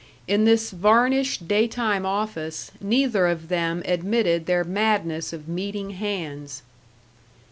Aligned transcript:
In 0.27 0.45
this 0.45 0.71
varnished, 0.71 1.47
daytime 1.47 2.07
office 2.07 2.71
neither 2.81 3.27
of 3.27 3.49
them 3.49 3.83
admitted 3.85 4.47
their 4.47 4.63
madness 4.63 5.31
of 5.31 5.47
meeting 5.47 5.91
hands. 5.91 6.63